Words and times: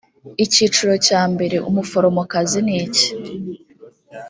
icyiciro 0.45 0.93
cya 1.07 1.21
mbere 1.33 1.57
umuforomokazi 1.69 2.59
niki 2.67 3.07